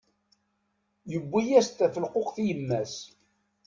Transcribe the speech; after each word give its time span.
Yewwi-yas-d 1.11 1.75
tafelquqt 1.77 2.35
i 2.41 2.43
yemma-s. 2.49 2.95